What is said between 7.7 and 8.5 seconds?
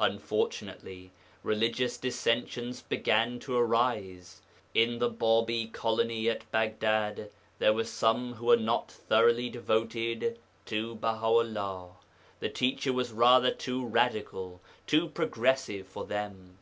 were some who